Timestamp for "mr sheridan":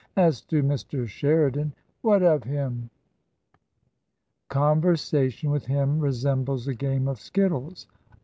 0.63-1.73